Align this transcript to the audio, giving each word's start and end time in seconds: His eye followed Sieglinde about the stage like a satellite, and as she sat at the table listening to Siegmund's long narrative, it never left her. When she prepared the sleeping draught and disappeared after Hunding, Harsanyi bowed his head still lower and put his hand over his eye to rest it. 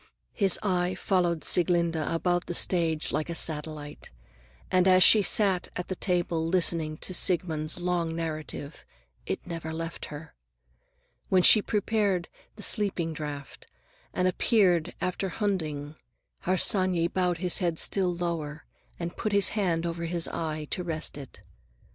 His 0.33 0.57
eye 0.63 0.95
followed 0.95 1.43
Sieglinde 1.43 1.95
about 1.97 2.47
the 2.47 2.55
stage 2.55 3.11
like 3.11 3.29
a 3.29 3.35
satellite, 3.35 4.09
and 4.71 4.87
as 4.87 5.03
she 5.03 5.21
sat 5.21 5.69
at 5.75 5.89
the 5.89 5.95
table 5.95 6.43
listening 6.43 6.97
to 6.97 7.13
Siegmund's 7.13 7.79
long 7.79 8.15
narrative, 8.15 8.83
it 9.27 9.45
never 9.45 9.71
left 9.71 10.05
her. 10.05 10.33
When 11.29 11.43
she 11.43 11.61
prepared 11.61 12.29
the 12.55 12.63
sleeping 12.63 13.13
draught 13.13 13.67
and 14.11 14.25
disappeared 14.25 14.95
after 15.01 15.29
Hunding, 15.29 15.93
Harsanyi 16.47 17.07
bowed 17.07 17.37
his 17.37 17.59
head 17.59 17.77
still 17.77 18.11
lower 18.11 18.65
and 18.99 19.15
put 19.15 19.33
his 19.33 19.49
hand 19.49 19.85
over 19.85 20.05
his 20.05 20.27
eye 20.29 20.65
to 20.71 20.83
rest 20.83 21.15
it. 21.15 21.43